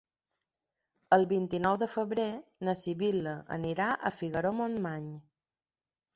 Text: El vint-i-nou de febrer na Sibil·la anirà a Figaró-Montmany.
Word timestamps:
El 1.17 1.25
vint-i-nou 1.33 1.77
de 1.83 1.89
febrer 1.97 2.25
na 2.69 2.75
Sibil·la 2.81 3.35
anirà 3.59 3.93
a 3.93 4.13
Figaró-Montmany. 4.19 5.09